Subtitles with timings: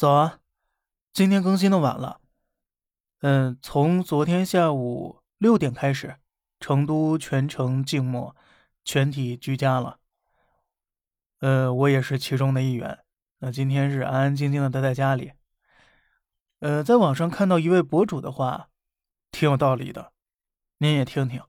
[0.00, 0.40] 早啊，
[1.12, 2.22] 今天更新的晚了。
[3.20, 6.16] 嗯，从昨天下午六点开始，
[6.58, 8.34] 成都全城静默，
[8.82, 9.98] 全体居家了。
[11.40, 13.00] 呃，我也是其中的一员。
[13.40, 15.32] 那今天是安安静静的待在家里。
[16.60, 18.70] 呃，在网上看到一位博主的话，
[19.30, 20.14] 挺有道理的，
[20.78, 21.42] 您也听听。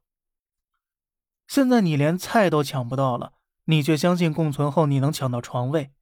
[1.48, 3.32] 现在你连菜都抢不到了，
[3.64, 5.94] 你却相信共存后你能抢到床位。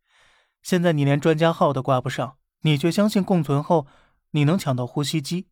[0.63, 3.88] 现在你连专家号都挂不上，你却相信共存后
[4.31, 5.48] 你能抢到呼吸机；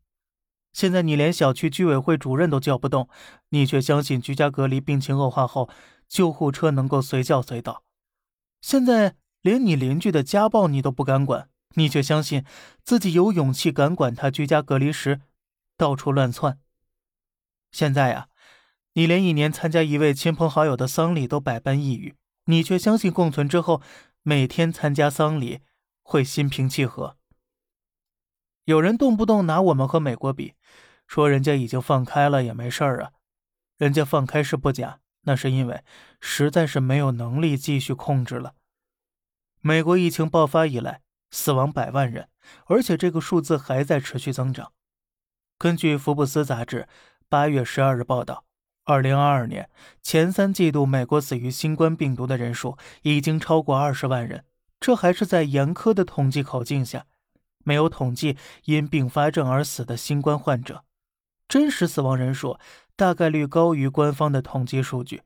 [0.72, 3.08] 现在你连小区居委会主任都叫不动，
[3.50, 5.68] 你却相信居家隔离病情恶化后
[6.08, 7.82] 救护车能够随叫随到；
[8.60, 12.44] 现在连你邻居的家暴你都不敢管，你却相信
[12.84, 15.20] 自己有勇气敢管他居家隔离时
[15.76, 16.58] 到处乱窜。
[17.72, 18.28] 现在呀，
[18.94, 23.80] 你连一年参加一位亲朋好友的丧礼都百般抑郁，你却相信共存之后。
[24.24, 25.60] 每天参加丧礼
[26.08, 27.18] 会心平气和。
[28.64, 30.54] 有人动不动拿我们和美国比，
[31.06, 33.10] 说人家已经放开了也没事儿啊。
[33.76, 35.84] 人家放开是不假，那是因为
[36.18, 38.54] 实在是没有能力继续控制了。
[39.60, 42.30] 美国疫情爆发以来，死亡百万人，
[42.64, 44.72] 而且这个数字还在持续增长。
[45.58, 46.88] 根据福布斯杂志
[47.28, 48.46] 八月十二日报道。
[48.84, 49.68] 二零二二年
[50.00, 54.46] 前三季度，美国死于新冠病毒的人数已经超过二十万人。
[54.80, 57.06] 这还是在严苛的统计口径下，
[57.64, 60.84] 没有统计因并发症而死的新冠患者。
[61.48, 62.58] 真实死亡人数
[62.94, 65.22] 大概率高于官方的统计数据。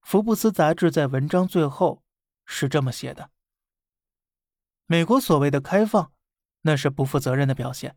[0.00, 2.02] 福布斯杂志在文章最后
[2.46, 3.30] 是这么写的：
[4.86, 6.12] 美国所谓的开放，
[6.62, 7.96] 那是不负责任的表现，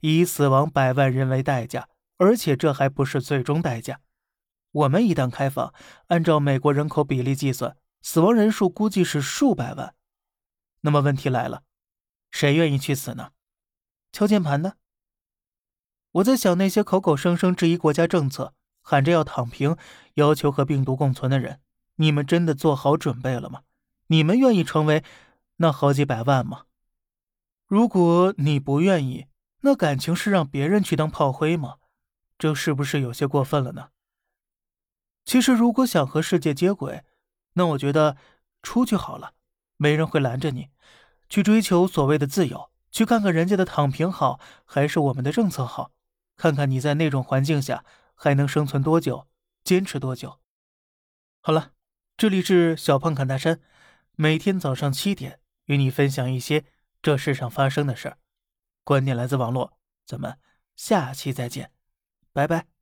[0.00, 4.00] 以死亡百万人为代价，而且这还不是最终代价。
[4.72, 5.72] 我们一旦开放，
[6.08, 9.94] 按照美国人口比例计算，死亡人数估计是数百万。
[10.86, 11.64] 那么问题来了，
[12.30, 13.32] 谁愿意去死呢？
[14.12, 14.76] 敲键盘的。
[16.12, 19.76] 我在想，那些口口声声质疑国家政策、喊着要躺平、
[20.14, 21.60] 要求和病毒共存的人，
[21.96, 23.62] 你们真的做好准备了吗？
[24.06, 25.02] 你们愿意成为
[25.56, 26.66] 那好几百万吗？
[27.66, 29.26] 如果你不愿意，
[29.62, 31.78] 那感情是让别人去当炮灰吗？
[32.38, 33.88] 这是不是有些过分了呢？
[35.24, 37.02] 其实，如果想和世界接轨，
[37.54, 38.16] 那我觉得
[38.62, 39.32] 出去好了，
[39.76, 40.70] 没人会拦着你，
[41.28, 45.92] 去追求所谓的自由，去看看人家的躺平好，还是我们的政策好，
[46.36, 49.28] 看看你在那种环境下还能生存多久，
[49.62, 50.40] 坚持多久。
[51.40, 51.72] 好了，
[52.16, 53.60] 这里是小胖侃大山，
[54.14, 56.64] 每天早上七点与你分享一些
[57.02, 58.18] 这世上发生的事儿，
[58.82, 60.38] 观点来自网络，咱们
[60.74, 61.70] 下期再见，
[62.32, 62.75] 拜拜。